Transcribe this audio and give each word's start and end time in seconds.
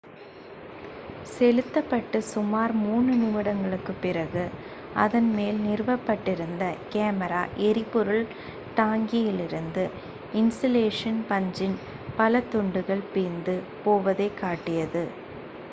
செலுத்தப் 1.31 1.89
பட்டு 1.89 2.19
சுமார் 2.29 2.71
3 2.77 3.17
நிமிடங்களுக்குப் 3.17 3.99
பிறகு 4.01 4.43
அதன் 4.95 5.29
மேல் 5.33 5.59
நிறுவப் 5.61 6.05
பட்டிருந்த 6.07 6.63
கேமரா 6.91 7.41
எரிபொருள் 7.67 8.23
டாங்கியிலிருந்து 8.77 9.83
இன்சுலேஷன் 10.33 11.21
பஞ்சின் 11.29 11.77
பல 12.17 12.41
துண்டுகள் 12.51 13.05
பிய்ந்து 13.13 13.55
போவதைக் 13.85 14.39
காட்டியது 14.41 15.05